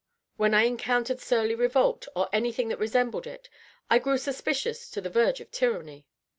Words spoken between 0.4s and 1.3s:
I encountered